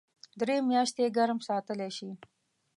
درې 0.39 0.55
میاشتې 0.69 1.05
ګرم 1.17 1.39
ساتلی 1.47 1.89
شي. 1.97 2.09